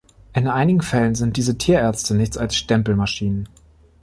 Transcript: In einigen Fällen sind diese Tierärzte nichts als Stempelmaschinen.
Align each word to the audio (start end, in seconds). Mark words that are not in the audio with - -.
In 0.33 0.47
einigen 0.47 0.81
Fällen 0.81 1.13
sind 1.13 1.37
diese 1.37 1.59
Tierärzte 1.59 2.15
nichts 2.15 2.35
als 2.35 2.55
Stempelmaschinen. 2.55 3.47